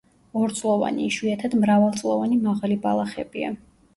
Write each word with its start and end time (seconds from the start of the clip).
ორწლოვანი, 0.43 1.03
იშვიათად 1.09 1.57
მრავალწლოვანი 1.59 2.39
მაღალი 2.47 2.79
ბალახებია. 2.87 3.53